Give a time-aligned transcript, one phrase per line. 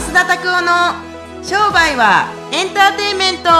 [0.00, 0.94] 増田拓夫の
[1.44, 3.50] 商売はエンターテインメント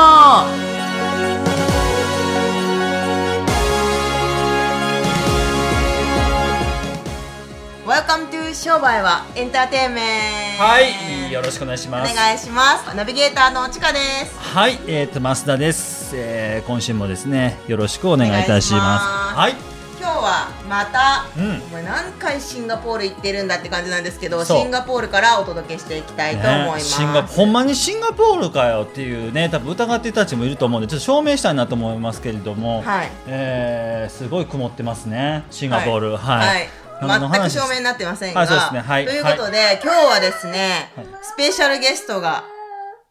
[7.86, 12.14] Welcome to 商売はエンターテインメントはい、よろしくお願いしおます。
[12.14, 16.66] 願いしますナビゲーターのちかですはい、えっ、と増田です、えー。
[16.66, 19.34] 今週もですね、よろしくお願いいたします。
[19.34, 19.69] お願いし
[20.00, 21.62] 今日はまた、うん。
[21.62, 33.10] お前何回シンガポール行ってるんだって感じなんですけどシンガポールからお届けしていきたいと思いねます、シンガほんまにシンガポールかよっていうね、多分疑ってる人たちもいると思うんで、ちょっと証明したいなと思いますけれども、はい。
[33.26, 36.16] えーすごい曇ってますね、シンガポール。
[36.16, 36.48] はい。
[36.48, 36.68] はい。
[37.02, 38.80] 全く証明になってませんが、はいそうですね。
[38.80, 39.04] はい。
[39.04, 41.06] ということで、今日はですね、はい。
[41.20, 42.44] スペシャルゲストが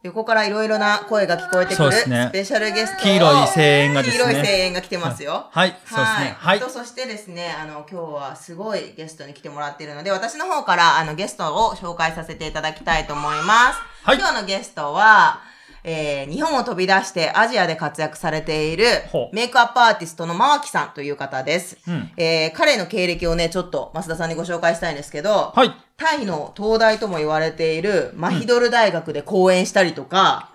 [0.01, 5.47] 横からいろいろな声が聞こえてくるスペシャルゲストを黄色い声援がですね黄色い声援が来てますよ。
[5.51, 13.79] はいそうですねはいとそしてですね、あの今日はすごいゲストに来てもらっているので、私の方からあのゲストを紹介させていただきたいと思います。
[14.03, 15.48] はい今日のゲストは。
[15.83, 18.85] えー日本を飛び出してアジアで活躍されている
[19.33, 21.77] メイクアップアーティストのマワキさんという方です。
[21.87, 25.71] うんえー彼の経歴をね、ちょっと増田さんにご紹介したいんですけど、はい。
[25.97, 30.49] タイの東大とも言われているマヒドル大学で講演したりとか、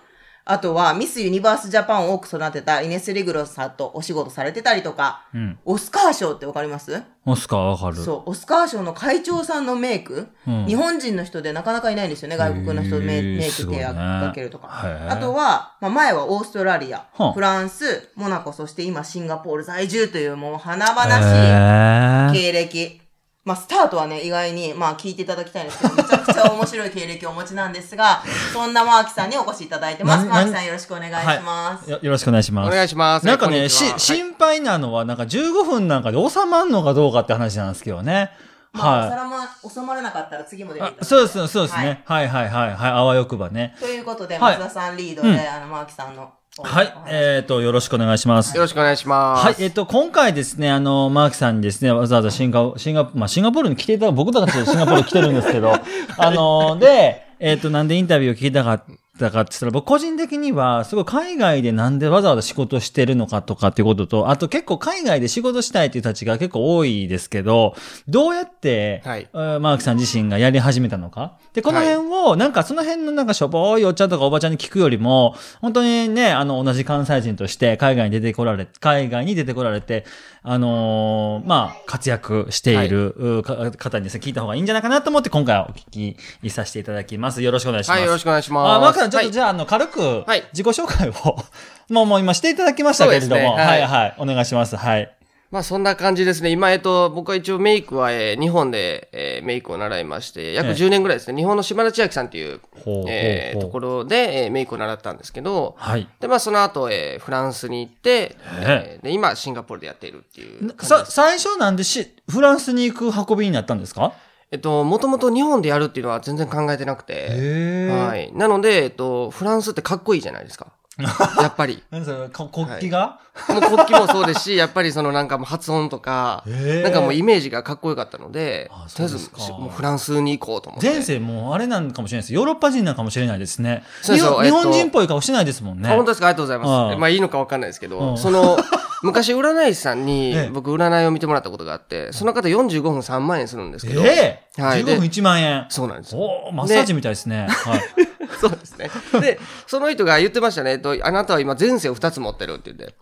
[0.47, 5.57] あとはミスユニバースジャパンを多く育てたイネス・リグロスさんとお仕事されてたりとか、うん。
[5.65, 7.01] オスカー賞ってわかります？
[7.25, 7.97] オスカーわかる。
[7.97, 14.67] そう、オスカー賞の会長さんのメイク、うん日本人の人でなかなかいないんですよね、外国の人メイク手すごいねがけるとか。
[14.83, 23.01] へーあとは、まあ、前はオーストラリア、はあフランス、モナコ、そして今シンガポール在住というもう華々しい経歴。
[23.45, 30.25] まあ、スタートはね、意外に、まあ、聞いていただきたいんですけど、めちゃくちゃ面白い経歴をお持ちなんですが、 そんなマーキさんにお越しいただいてます。
[30.25, 31.91] なマーキさんよろしくお願いします。
[31.91, 32.67] よよろしくお願いします。
[32.67, 33.25] お願いします。
[33.27, 38.31] なんかね、し、心配なのは、なんか15分なんかで収まんのかどうかって話なんですけどね。
[38.73, 39.35] まあ、おは皿も
[39.69, 40.91] 収まらなかったら次も出ていい。
[40.91, 42.01] ただいてあそうです、そうですね。
[42.03, 42.91] はい、はい、はい、はい。
[42.91, 43.75] あわよくばね。
[43.79, 46.33] ということで、はい松田さんリードで、うんあの、マーキさんの。
[46.63, 46.93] はい。
[47.07, 48.55] えっ、と、よろしくお願いします。
[48.55, 49.45] よろしくお願いします。
[49.45, 55.73] はい、えっ、と、今回ですね、あの、マーキさんにですね、わざわざシンガ、シンガ、まあ、シンガポールに来ていただ僕たちシンガポール来てるんですけど、
[56.17, 58.83] あの、で、えっ、と、なんでインタビューを聞きたかっ
[59.17, 67.75] たかって言ったら、僕個人的には、すごい海外でなんでわざわざ仕事してるのかとかっていうことと、あと結構海外で仕事したいっていう人たちが結構多いですけど、
[68.07, 71.37] どうやって、はいえーマーキさん自身がやり始めたのか？
[71.53, 80.05] で、この辺を、なんかその辺のなんかしょぼーいおっちゃんとかおばちゃんに聞くよりも、本当にね、あの、同じ関西人として海外に出てこられ、海外に出てこられて、
[80.43, 83.43] あのーまあ、活躍している、
[83.77, 87.41] 方にですね、聞いた方がいいんじゃないかなと思って、今回はお聞きさせていただきます。
[87.41, 87.97] よろしくお願いします。
[87.97, 88.77] はい、よろしくお願いします。
[88.77, 91.13] あ、マークさん、ちょっとはいじゃあ、あの、軽くはい、自己紹介を、
[91.93, 94.75] もうもう今していただきましたけれども、は、はいいはい、お願いします。
[94.75, 95.11] はい。
[95.51, 96.49] まあそんな感じですね。
[96.49, 101.37] 今、えっと、僕は一応メイクは、えー日本で、えーメイクを習いまして、約ええ10年ぐらいですね。
[101.39, 102.59] 日本の島田千秋さんっていう、
[103.07, 106.07] えーところで、えーメイクを習ったんですけど、はい。
[106.19, 111.11] で、まあその後、えーフランスに行って、ええーで、今、シンガポールでやっているっていうさ、す。
[111.11, 114.13] 最初なんでし、フランスに行く運びになったんですか？
[114.51, 118.31] えっと、もともと日本でやるっていうのは全然考えてなくて、へはい。
[118.33, 120.67] なので、えっと、フランスってかっこいいじゃないですか。
[121.41, 121.83] やっぱり。
[121.91, 123.19] 何それ、こ国旗が、
[123.49, 126.43] もう国旗もそうですし、 やっぱりそのなんかもう発音とか、
[126.83, 129.29] なんかもうイメージがかっこよかったのであ、とりあえず
[129.59, 130.89] もうフランスに行こうと思って。
[130.89, 132.33] 前世もうあれなんかもしれないです。
[132.33, 133.83] ヨーロッパ人なんかもしれないですね。
[134.01, 135.89] そうそうえっと日本人っぽい顔してないですもんね。
[135.89, 136.27] あ本当ですか？
[136.27, 136.97] ありがとうございます。
[136.97, 138.57] まあいいのかわかんないですけうど、んその、
[139.05, 145.65] 昔占い師さんにええ僕占いを見てもらったことがあって、その方45分3万円するんですけど、ええはい15分1万円。
[145.69, 146.15] そうなんです。
[146.15, 147.47] おーマッサージみたいですね。
[147.49, 147.81] はい。
[148.39, 148.89] そうですね。
[149.21, 150.71] で、その人が言ってましたね。
[150.71, 152.95] えっと、あなたは今前世を2つ持ってるって言って。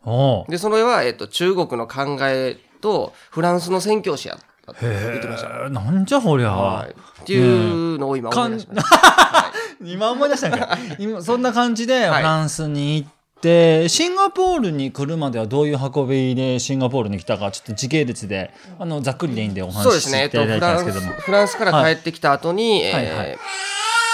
[0.51, 4.37] で、それは、えっと、中国の考えとフランスの宣教師や
[4.81, 5.49] 言ってました。
[5.49, 6.51] えーなんじゃこりゃ。
[6.51, 6.89] はい。
[6.89, 9.51] っていうのを今思い出しました。
[9.83, 10.77] 今思い出したんか。
[10.99, 13.09] 今、そんな感じでフはいランスに行っ
[13.43, 20.21] て、シンガポールに来るまではどういう運びでシンガポールに来たか、ちょっと時系列で、あの、ざっくりでいいんでお話しそうですね。
[20.23, 21.21] えっと、していただフランスいたんですけども。
[21.21, 23.37] フランスから帰ってきた後に、えーはいはい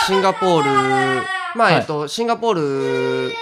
[0.07, 1.23] シンガポール、
[1.55, 3.33] まあ、はいえっと、シンガポール、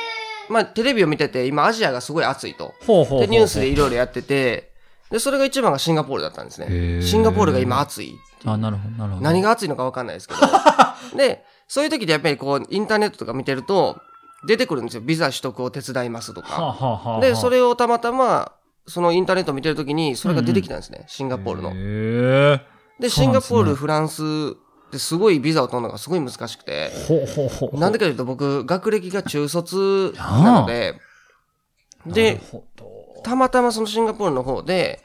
[0.50, 2.74] まあ、テレビを見てて、今、アジアがすごい暑いと。
[2.86, 3.19] ほうほうほうほう。
[3.22, 4.72] で、ニュースでいろいろやってて、
[5.10, 6.75] で、それが一番がシンガポールだったんですへね。
[6.75, 8.18] ーシンガポールが今暑い。
[8.44, 9.24] あ、なるほど、なるほど。
[9.24, 10.42] 何が暑いのかわかんないですけど。
[11.16, 14.01] で、そういう時でやっぱりこう、インターネットとか見てると、
[14.47, 15.01] 出てくるんですよ。
[15.01, 16.61] ビザ取得を手伝いますとはあ、か。
[16.61, 18.53] はあはあはあ、で、それをたまたま、
[18.88, 21.03] そのインターネットを見てる時に、それが出てきたんですね。
[21.07, 21.69] シンガポールの。
[21.71, 22.61] へー
[22.99, 24.23] で、シンガポール、フランス
[24.88, 27.79] ってすごいビザを取るのがすごい難しくて、ほうほうほう。
[27.79, 30.95] なんでかというと僕、学歴が中卒なので、
[32.05, 32.41] で、
[33.23, 35.03] たまたまそのシンガポールの方で、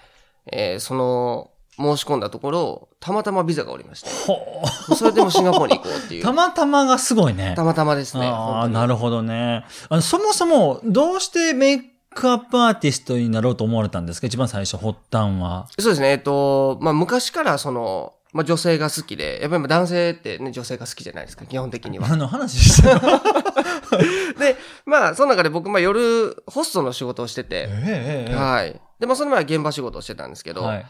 [0.50, 1.51] えーその、
[1.82, 4.64] 申し込んだところ、たまたまビザがおりまして、ほ
[4.94, 6.22] それでもシンガポールに行こうっていう。
[6.22, 7.54] たまたまがすごいね。
[7.56, 8.26] たまたまですね。
[8.26, 9.64] ああ、なるるほどね。
[9.88, 11.78] あの、そもそも、どうしてメイ
[12.14, 14.26] クアップアーティストになろうと思われたんですか？
[14.26, 15.66] 一番最初、発端は。
[15.78, 16.10] そうですね。
[16.10, 22.08] えっと、まあ、昔からその、まあ、女性が好きで、やっぱり男性ってね、女性が好きじゃないですか、基本的には。
[22.08, 22.98] 何の話した
[24.38, 24.56] で、
[24.86, 28.80] まあ、その中で僕、まあ、夜、ホストの仕事をしてて、ええはい。
[28.98, 30.86] で、まあ、その前は現場仕事をしてたんですけど、はい。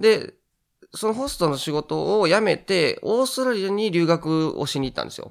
[0.00, 0.34] で、
[0.92, 5.30] そのホストの仕事を辞めて、オーストラリアに留学をしに行ったんですよ。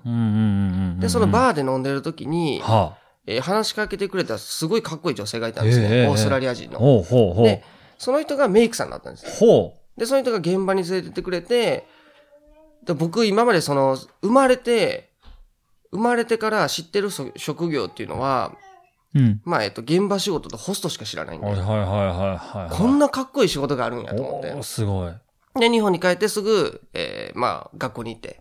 [0.99, 2.95] で、そのバーで飲んでる時に、は
[3.25, 5.87] えー話しかけてくれたすごいかっこいい女性がいたんですね。
[5.91, 6.73] ええオーストラリア人あ。
[6.73, 6.79] の。
[6.79, 7.63] ほうほうほうで。、
[7.97, 9.39] その人がメイクさんだったんです。
[9.39, 11.85] ほで、その人が現場に連れてってくれて、
[12.85, 15.09] で僕今までその、生まれて、
[15.91, 18.53] 生まれてから知ってるそ職業っていうのは、
[19.15, 19.19] う。
[19.19, 19.41] うん。
[19.45, 22.75] まあ、えっと、現場仕事とホストしか知らないんで、はいはいはいはいはい。
[22.75, 24.63] こんなかっこいい仕事があるんやと思って。
[24.63, 25.11] すごい。
[25.59, 28.39] で、日本に帰ってすぐ、えー、まあ、学校に行って。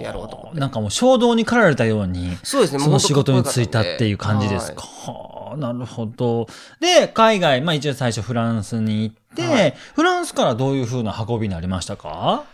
[0.00, 4.82] やろうと思ってなんかもう衝動に駆られたように、そうですね、その仕事に就いたっていう感じですか。
[4.82, 6.46] はあ、なるほど。
[6.80, 12.44] で、海外、まあ一応最初フランスに行って、はいフランスからどういう風な運びになりましたか？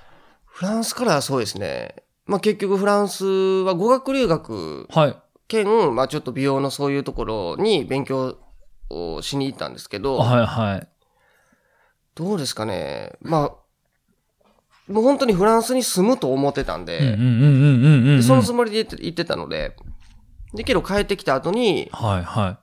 [0.47, 1.95] フランスからはそうですね。
[2.27, 5.17] まあ結局フランスは語学留学はい。
[5.53, 8.39] 兼、まあちょっと美容のそういうところに勉強
[8.89, 10.89] をしに行ったんですけど、はいはい。
[12.15, 13.13] どうですかね。
[13.21, 18.17] まあ、もう本当にフランスに住むと思ってたんで、うんうんうんうんうんうん。
[18.19, 19.77] でそのつもりで行って行ってたので、
[20.55, 22.59] で、けど帰ってきた後に、はいは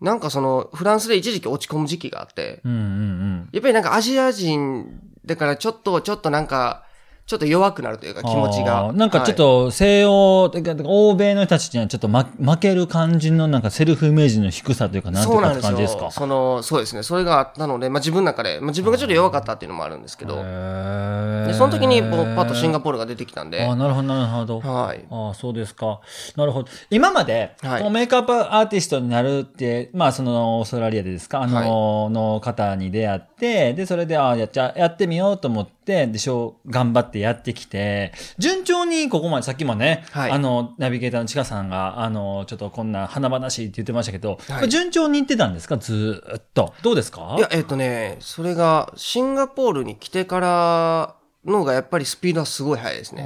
[0.00, 0.04] い。
[0.04, 3.48] なんかその、フランスで一時期落ち込む時期があって、うんうんうん。
[3.52, 6.84] やっぱりなんかアジア人だからちょっと、ちょっとなんか、
[7.32, 8.92] ちょっと弱くなるというか気持ちが。
[8.92, 15.32] なんかちょっと西洋、てか欧米の人たちにはちょっと、ま、負ける感じのなんかセルフイメージの低さというか、なんて。
[15.62, 16.10] 感じですか？
[16.10, 17.02] その、そうですね。
[17.02, 24.60] それがあったので、まあ自分の中で、まあ自分がちょっと弱かったっていうのもあるんですけど、へで、その時にもうパッとシンガポポールが出てきたんで、ああ、なるほど、なるほど。
[24.60, 25.04] はい。
[25.10, 26.00] ああ、そうですか。
[26.36, 26.68] なるほど。
[26.90, 31.42] 今まで、はいメイクアップアーティストになるって、まあ、その、オーストラリアでですか？
[31.42, 40.30] あの、の方に出会って、で、それで、ああ、やっちゃ、やってみようと思って、で、しょう、頑張ってやってきて、順調にここまで、さっきもね、はい。
[40.30, 44.68] あの、ナビゲーターのちかさんが、あの、ちょっとこんな華々しいって言ってましたけど、はい。
[44.68, 45.76] 順調にいってたんですか？
[45.78, 46.72] ずーっと。
[46.82, 47.34] どうですか？
[47.36, 51.14] いや、えっ、とね、それが、シンガポールに来てから
[51.44, 53.22] のがやっぱりスピードはすごい速いですね。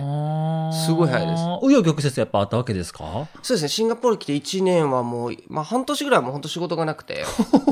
[0.87, 1.43] すごい早いです。
[1.43, 3.29] 紆余曲折やっぱあったわけですか？
[3.43, 7.25] そうですね、シンガポール来て1年はもう、まあ半年ぐらいはもう本当仕事がなくて、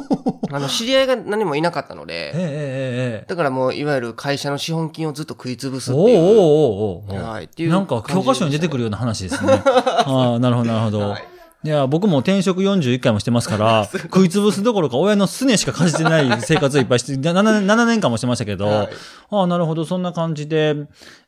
[0.54, 3.24] あの、知り合いが何もいなかったのええで、ええええ。
[3.26, 6.18] だからもう、いわゆる会社の資本金をずっと食い潰すっていう。
[6.18, 9.52] おーおーおーはいっていうなんか教科書に出てくるような話ですね。
[9.64, 11.00] ああ、なるほど、なるほど。
[11.10, 11.24] はい
[11.64, 18.88] いや、僕も転職41回もしてますから、 食い潰すどころか親のすねしか感じてない生活をいっぱいして、7年 ,7 年間もしてましたけど、はい
[19.30, 20.76] ああ、なるほど、そんな感じで、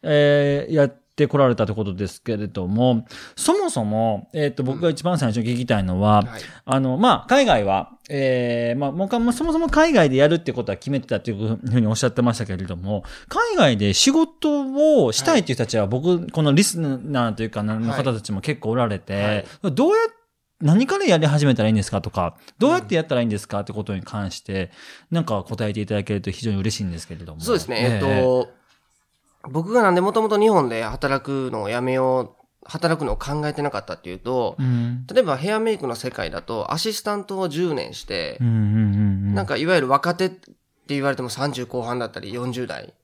[0.02, 6.40] えーやってこられたってことですけれども、そもそも、えっ、と、僕が一番最初に聞きたいのは、はい。
[6.66, 19.96] あの、まあ、海外は、えーまあ、もうそもそも海外でやるってことは決めてたというふうにおっしゃってましたけれども、海外で仕事をしたいっていう人たちは、僕、このリスナーというか、の方たちも結構おられて、どうや
[20.60, 24.70] 何からやり始めたらいいんですかとか、どうやってやったらいいんですかってことに関して、
[25.10, 27.40] なんか答えていただけると非常に嬉しいんですけれども。
[27.42, 28.48] そうですね、えっ、と、
[29.50, 35.06] 僕がなんでもともと日本で働くのをやめよう、働くのを考えてなかったっていうとう、ん。
[35.06, 38.72] 例えばヘアメイクの世界だと、アシスタントを10年してう、んうんうんう
[39.30, 39.34] ん。
[39.34, 40.50] なんかいわゆる若手って
[40.88, 42.94] 言われても30後半だったり40代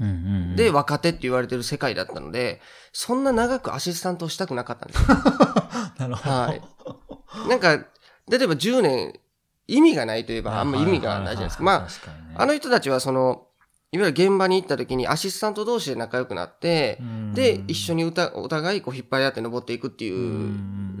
[0.00, 0.18] うんうんう
[0.52, 2.60] ん、で若手って言われてる世界だったので、
[2.92, 5.06] そんな長くアシスタントをしたくなかったんですよ。
[5.98, 6.34] なるほど。
[6.34, 6.62] はい。
[7.48, 7.76] なんか、
[8.28, 9.18] 例えば10年
[9.66, 11.62] 意味がないといえばあんま意味がないじゃないですか。
[11.62, 11.86] ま
[12.36, 13.47] あ、あの人たちはその、
[13.90, 20.50] いわゆる現場に行った時にアシスタント同士で仲良くなって、うんで、一緒に歌お互いこう引っ張り合って登っていくっていう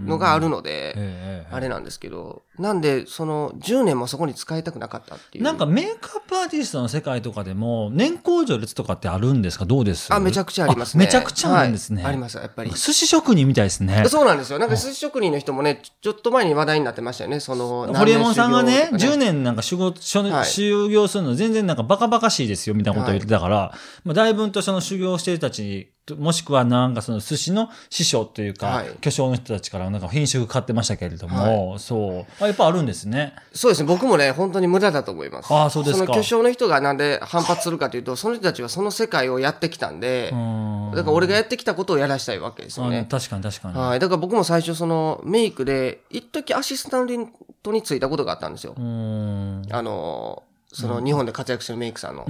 [0.06, 5.44] のがあるので、ええあれなんですけど、なんで、その10年もそこに使いたくなかったっていう。
[5.44, 9.64] なんかメイクアップアーティストの世界とかでも、年功序列とかってあるんですか？
[9.64, 10.12] どうです？
[10.12, 11.06] あ、めちゃくちゃありますね。
[11.06, 12.02] めちゃくちゃあるんですね。
[12.02, 12.70] はいあります、やっぱり。
[12.70, 14.04] 寿司職人みたいですね。
[14.08, 14.58] そうなんですよ。
[14.58, 17.40] なんか寿司職人の人もね、ちょっと前に話題になってましたよね。
[17.40, 32.42] その、ホリエモンさんがね、10何年なんか仕事、修はい修行するの全然なんかバカバカしいですよ、みたいなことを言ってたから、まあ、だいぶんとその修行してる人たち、もしくはなんかその寿司の師匠というか、はい巨匠の人たちからなんか品種買ってましたけれども、そう。
[32.42, 33.34] あやっぱあるんですね。
[33.52, 33.86] そうですね。
[33.86, 35.52] 僕もね、本当に無駄だと思います。
[35.52, 40.92] ああそうですかその巨匠の人がなんで反発するかというと、その人たちはその世界をやってきたんで、うん。
[40.94, 43.06] だから俺がやってきたことをやらしたいわけですよあね。
[43.08, 43.78] 確かに確かに。
[43.78, 44.00] はい。
[44.00, 47.32] だから僕も最初そのメイクで、一時アシスタン
[47.62, 48.74] トについたことがあったんですよ。
[48.76, 49.62] うん。
[49.70, 52.24] あの、その日本で活躍してるメイクさんの。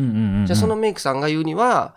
[0.46, 1.94] じゃあそのメイクさんが言うには、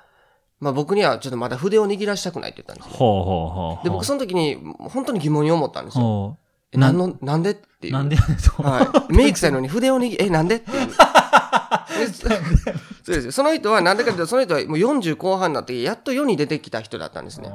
[0.60, 2.98] まあ僕にはちょっとまだ筆を握らしたくないって言ったんですよ。
[2.98, 3.83] ほうほうほう。
[3.83, 6.03] で、僕その時に本当に疑問に思ったんですよ。
[6.03, 6.38] ほ
[6.71, 7.93] え、なんの、なんでっていう。
[7.93, 8.15] うなんで？
[8.57, 9.13] はい。
[9.13, 10.88] メイクさんやのに筆を握え、なんでっていう。
[10.88, 10.93] で
[12.07, 13.31] そそうですよ。
[13.31, 17.50] その人は、なんでかというと、その人はもう40後半になって、やっと世に出てきた人だったんですね。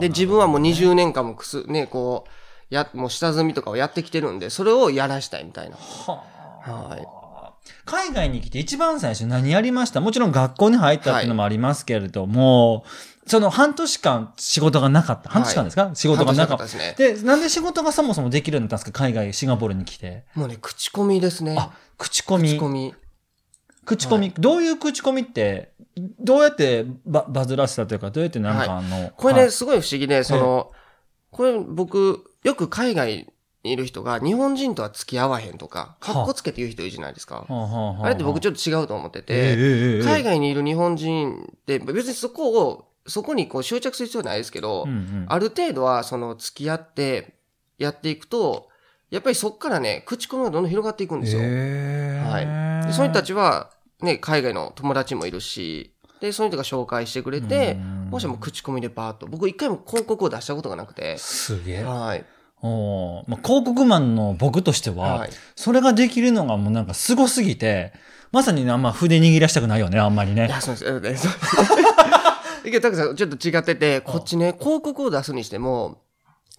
[0.00, 2.30] で、自分はもう20年間もくす、ね、こう、
[2.74, 5.76] や、もう下積みとかをやってきてるんで、それをやらしたいみたいな。
[5.76, 6.22] は
[6.66, 7.23] あはい。
[7.84, 10.00] 海外に来て一番最初何やりました？
[10.00, 12.84] もちろん学校に入ったっていうのもありますけれども、
[13.26, 15.30] その半年間仕事がなかった。
[15.30, 16.64] 半年間ですか、仕事がなかった。
[16.64, 16.94] ですね。
[16.96, 18.98] で、なんで仕事がそもそもできるようになったんですか？
[19.04, 20.24] 海外、シンガポールに来て。
[20.34, 21.56] もうね、口コミですね。
[21.58, 22.50] あ、口コミ。
[22.50, 22.94] 口コミ。
[23.84, 30.72] 口コミ、どういう口コミって、どうやってババズらせたというか、どうやってなんかあの、これね、はいすごい不思議で、その、
[31.30, 33.26] これ僕、よく海外に
[33.64, 37.46] いる人が日本人とは付き合わへんとか、かっこつけて言う人いるじゃないですか。
[37.48, 47.34] はあれって僕ちょっと違うと思ってて、海外にいる日本人って別にそこを、そこにこう執着する必要はないですけど、うんうんある程度はその付き合って
[47.78, 48.68] やっていくと、
[49.10, 51.40] やっぱりそこからね、口コミがどんどん広がっていくんですよ。
[51.40, 52.86] はい。
[52.86, 53.70] で、その人たちは、
[54.02, 61.82] ね、海外の友達もいるし、で、その人が紹介してくれてうん、もしも口コミでバーッと、僕一回も広告を出したことがなくて、すげえ。
[61.82, 62.24] はい。
[62.66, 65.30] おーまあ、広告マンの僕としては、はい。
[65.54, 67.92] それができるのがもうなんかすごすぎて、
[68.32, 70.46] まさにねあんま筆握らしたくないよね、あんまりね。
[70.46, 71.00] いや、そうです。
[71.02, 71.28] です。
[72.66, 75.98] いや、たくさんちょっと違ってて、こっちね、広告を出すにしても、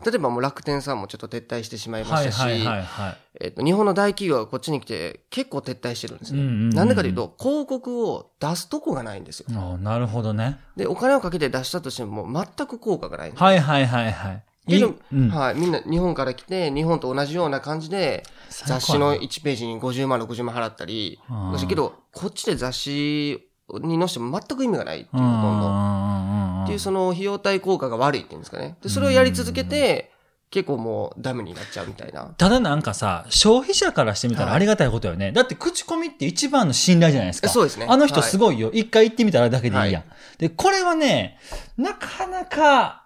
[0.05, 3.17] 例えばもう楽天さんもちょっと撤退してしまいましたし、はいはいはいはい。
[3.41, 6.41] えっと、日本の大企業がこっちに来て結構撤退してるんですね。
[6.41, 9.49] うんうんうんなんでかというと、広告を出すとこがないんですよ。
[9.79, 10.59] なるほどね。
[10.77, 13.43] で、お金をかけて出したとしても、全く効果がないんです。
[13.43, 14.43] はいはいはいはい。
[14.67, 21.19] いけど、うん、はい、みんな日本から来て、日本と同じような感じで、雑誌の1ページに50万、60万払ったり
[21.67, 28.75] けど、こっちで雑誌に載せても全く意味がないっていう、うんほとっていうその費用対効果が悪いっていうんですかね。
[28.81, 30.11] で、それをやり続けて、
[30.51, 32.33] 結構もうダメになっちゃうみたいな。
[32.37, 35.31] ただなんかさ、消費者からしてみたらはいありがたいことよね。
[35.31, 37.49] だって口コミって一番の信頼じゃないですか。
[37.49, 38.71] そうですねあの人はいすごいよ。
[38.71, 40.01] 一回行ってみたらだけでいいやん。
[40.03, 41.37] はいで、これはね、
[41.77, 43.04] なかなか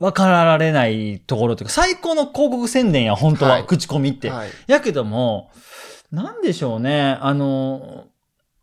[0.00, 4.30] 分かられないところというか、最高の広告宣伝や、本当は、はい口コミって。
[4.30, 4.50] はい。
[4.66, 5.50] やけども、
[6.10, 7.18] なんでしょうね。
[7.20, 8.06] あの、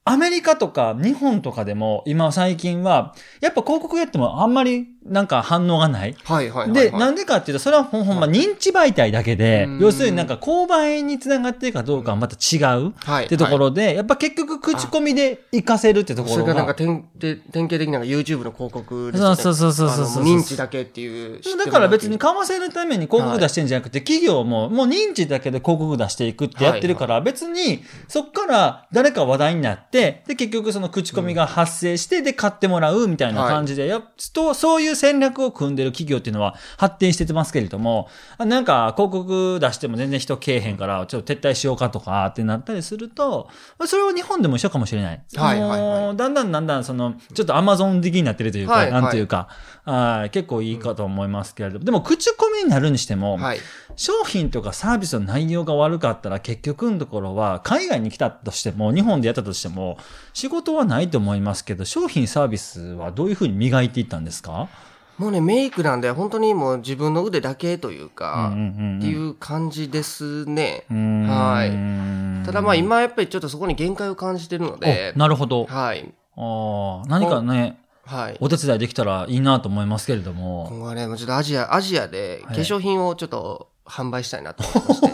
[0.03, 6.15] アメリカとか日本とかでも今最近は、やっぱ広告やってもあんまりなんか反応がない。
[6.23, 6.99] はいはいはい、で、はい。
[6.99, 13.25] なんでかっていうと、それはほんほんま認知媒体だけでうん、要するになんか購買につながってるかどうかはまた違うはい。
[13.25, 16.75] ってところで、やっぱ結局口コミで活かせるってところそれがなんかが。
[16.75, 19.35] 典典典型的な YouTube の広告ですよね。
[19.35, 21.41] そうそうそうそうそう認知だけっていう。
[21.57, 43.49] だから別に買わせるために広告出してんじゃなくて、企業ももう認知だけで広告出していくってやってるから、別にそっから誰か話題になって、で結局その口コミが発生して、で買ってもらうみたいな感じで、やっとそういう戦略を組んでる企業っていうのは発展してますけれども、あなんか広告出しても全然人けえへんから、ちょっと撤退しようかとかってなったりすると、
[43.85, 45.21] それは日本でも一緒かもしれない。
[45.35, 49.47] はいはいはいだんだんだんだんその、ちょっとアマゾン的になってるというか、はいはいなんていうか、
[49.85, 53.59] はい結構いいかと思いますけれども、でも口コミになるにしても、はい。
[53.97, 59.97] 商品とかサービスの内容が悪かったら結局のところは海外に来たとしても日本でやったとしても
[60.33, 64.69] 仕事はないと思いますけど商品サービスはどういうふうに磨いていったんですか？
[65.17, 70.85] もうね、メイクなんで本当にもう自分の腕だけというか、っていう感じですね。
[70.89, 75.65] はいただまあ今やっぱりちょっとそこに限界を感じてるのでお、なるほど。
[75.65, 76.13] はい。
[76.35, 78.37] あー何かね、はい。
[78.39, 80.67] お手伝いできたらいいなと思いますけれども。
[80.69, 85.13] 今後はね、もうちょっとアジア、アジアで化はい粧品をちょっと販売したいなと思ってまして、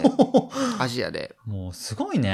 [0.82, 1.36] アジアで。
[1.46, 2.28] もうすごいね。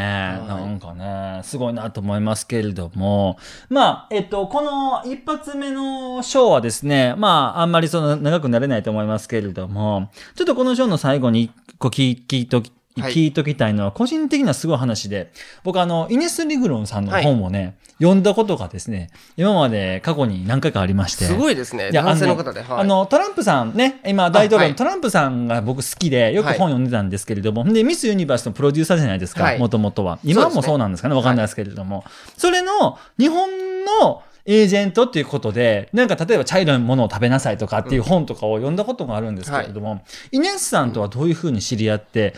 [0.44, 3.38] いなんかね、すごいなと思いますけれども。
[3.68, 15.32] まあ、えっと、この一発目のショーはですね、まあ、あんまりその長くなれないと思いますけれども、ちょっとこのショーの最後に一個聞き、はい聞いときたいのは、個人的なすごい話で、
[15.64, 21.26] 僕あの、イネス・リグロンさんの本をね、読んだことがですね、今まで過去に何回かありまして。
[21.26, 21.90] すごいですね。
[21.92, 22.62] 男性の方で。
[22.62, 22.80] はい。
[22.80, 30.18] あの、トランプさんね、今大統領はいのトランプさんが僕好きで、よくはい本読んでたんですけれども、で、ミス・ユニバースのプロデューサーじゃないですか、はいもともとは。
[30.24, 32.04] 今もそうなんですかね、わかんないですけれども。
[32.36, 33.50] それの、日本
[33.84, 40.02] のエージェントっていうことで、なんか例えば茶色いものを食べなさいとかっていう本とかを読んだことがあるんですけれども、
[40.32, 42.34] イネスさんとはどういうふうに知り合って、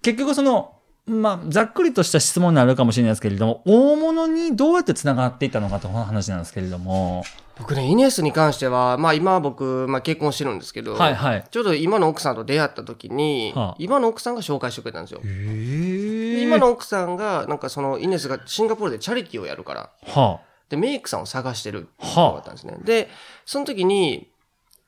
[0.00, 0.74] 結局その、
[1.06, 7.24] まあ、ざっくりとした質問になるかもしれないですけれども、大物にどうやって繋がっていったのかという話なんですけれども。
[7.58, 11.44] 僕ね、イネスに関しては、まあ今僕、まあ結婚してるんですけど、はいはい。
[11.50, 15.20] ちょうど今の奥さんと出会った時に、はあ今の奥さんが紹介してくれたんですよ。
[15.24, 22.76] へ今の奥さんが、なんかそのイネスがシンガポールでチャリティーをやるから、はで、メイクさんを探してるはあのがあったんですね。
[22.84, 23.08] で、
[23.44, 24.28] その時に、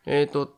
[0.06, 0.54] えっ、と、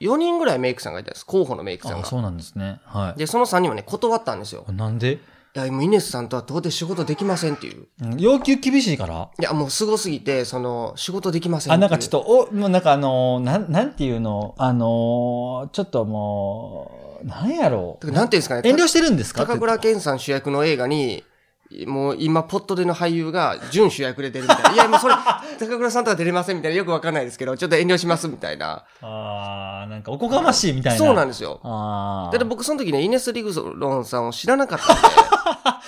[0.00, 1.24] 4人ぐらいメイクさんがいたんです。
[1.24, 1.90] 候補のメイクあ。
[1.90, 2.06] さんが。
[2.06, 2.80] あそうなんですね。
[2.84, 3.18] はい。
[3.18, 4.64] で、その3人はね、断ったんですよ。
[4.72, 5.18] なんで？
[5.54, 7.86] いや、もうイネスさんとは到底仕事できませんっていう。
[8.02, 9.30] うん要求厳しいから？
[9.38, 12.20] いや、もう凄すぎて、その、仕事できませんあ、なんかちょっと。
[12.20, 14.54] と、お、もうなんかあのー、なん、なんていうの？
[14.58, 18.10] あのー、ちょっともう、なんやろう。
[18.10, 18.68] なんていうんですかね。
[18.68, 19.46] 遠慮してるんですか？
[19.46, 21.24] 高倉健さん主役の映画に、
[21.86, 24.72] もう今、ポットでの俳優が、準主役で出るみたいな。
[24.72, 25.14] いや、もうそれ、
[25.58, 26.76] 高倉さんとは出れませんみたいな。
[26.78, 28.84] よくわかんないですけど、ちょっと遠慮しますみたいな。
[29.02, 30.98] あー、なんかおこがましいみたいな。
[30.98, 31.60] そうなんですよ。
[31.64, 32.32] あー。
[32.32, 35.02] だって僕その時ね、イネス・リグロンさんを知らなかったんで、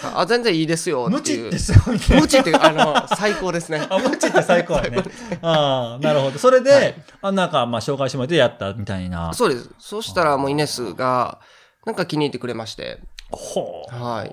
[0.14, 1.44] あ、全然いいですよっていう。
[1.44, 2.02] 無知ってすごいね。
[2.20, 3.86] 無知ってあの、最高ですね。
[3.88, 5.02] あ、無知って最高やね。
[5.42, 6.38] ああ、なるほど。
[6.38, 9.32] それで、あなんか、まあ、紹介してもらってやったみたいな。
[9.32, 9.70] そうです。
[9.78, 11.38] そしたらもうイネスが、
[11.86, 12.98] なんか気に入ってくれまして。
[13.30, 13.94] ほう。
[13.94, 14.32] はい。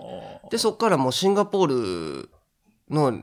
[0.50, 2.30] で、そっからもうシンガポール
[2.90, 3.22] の、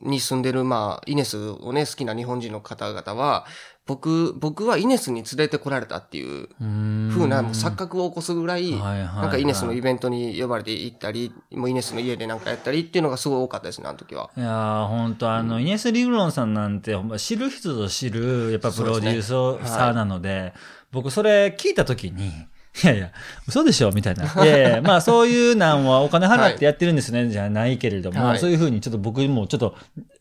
[0.00, 3.44] に住んでる、まあ、イネスをね、好きな日本人の方々は、
[3.86, 6.66] 僕、僕はイネスに連れてこられたっていううー
[7.08, 7.10] ん。
[7.10, 14.30] 風なもう錯覚を起こすぐらい、なんかイネスのイベントに呼ばれて行ったり、もうイネスの家でなんかやったりっていうのがすごい多かったですね、あの時は。
[14.36, 19.22] いやー、本当あの、イネス・リグロンさんなんて、知る人ぞ知る、やっぱプロデュー
[19.66, 20.54] サーなので、
[20.92, 22.30] 僕それ聞いたときに、
[22.84, 23.10] いやいや、
[23.48, 24.24] 嘘でしょみたいな。
[24.44, 28.38] いやいや、 まあそういうなんはお金払ってやってるんですね、じゃないけれども、はい。
[28.38, 29.74] そういうふうにちょっと僕もちょっと、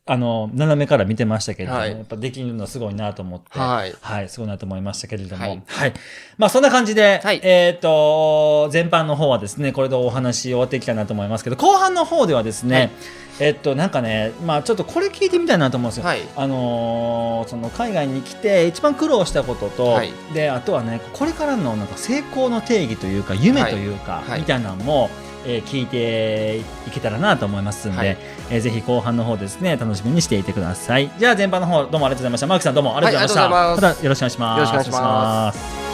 [0.07, 1.91] あの、斜めから見てましたけれども、はい。
[1.91, 3.93] やっぱできるのはすごいなと思って、はい。
[4.01, 5.89] はい、すごいなと思いましたけれども、ははい。
[5.89, 5.93] い。
[6.37, 7.39] まあそんな感じで、はい。
[7.43, 12.89] えっ、と、前半の方はですね、これでお話終わっていきたいなと思いますけど、後半の方ではですね、はい
[13.39, 16.05] えっと、なんかね、まあちょっとこれ聞いてみたいなと思うんですよ。
[16.05, 25.09] はいあのーその海外に来て一番苦労したことと、はいで、あとはね、これからのなんか成功の定義というか、夢というか、はいみたいなのも、
[25.45, 28.17] えー聞いていけたらなと思いますんで、はい
[28.49, 31.09] えーぜひ後半の方ですね、楽しみにしていてください。
[31.17, 32.47] じゃあ前半の方、どうもありがとうございました。
[32.47, 33.81] マークさんどうもありがとうございました。
[33.81, 34.59] ますたよろしくお願いします。
[34.59, 35.88] よろしくお願いします